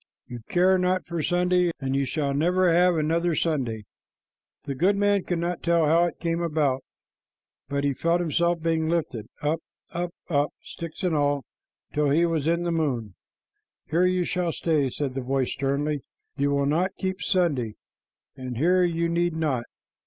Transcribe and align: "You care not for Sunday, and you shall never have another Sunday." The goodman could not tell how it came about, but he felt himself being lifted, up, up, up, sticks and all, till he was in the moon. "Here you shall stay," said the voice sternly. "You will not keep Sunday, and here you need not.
"You 0.25 0.39
care 0.49 0.79
not 0.79 1.05
for 1.05 1.21
Sunday, 1.21 1.69
and 1.79 1.95
you 1.95 2.05
shall 2.05 2.33
never 2.33 2.67
have 2.73 2.95
another 2.95 3.35
Sunday." 3.35 3.83
The 4.63 4.73
goodman 4.73 5.25
could 5.25 5.37
not 5.37 5.61
tell 5.61 5.85
how 5.85 6.05
it 6.05 6.19
came 6.19 6.41
about, 6.41 6.83
but 7.69 7.83
he 7.83 7.93
felt 7.93 8.19
himself 8.19 8.63
being 8.63 8.89
lifted, 8.89 9.27
up, 9.43 9.59
up, 9.91 10.09
up, 10.27 10.53
sticks 10.63 11.03
and 11.03 11.13
all, 11.15 11.45
till 11.93 12.09
he 12.09 12.25
was 12.25 12.47
in 12.47 12.63
the 12.63 12.71
moon. 12.71 13.13
"Here 13.91 14.05
you 14.07 14.23
shall 14.25 14.51
stay," 14.51 14.89
said 14.89 15.13
the 15.13 15.21
voice 15.21 15.51
sternly. 15.51 16.01
"You 16.35 16.49
will 16.49 16.65
not 16.65 16.95
keep 16.97 17.21
Sunday, 17.21 17.75
and 18.35 18.57
here 18.57 18.83
you 18.83 19.07
need 19.07 19.35
not. 19.35 19.65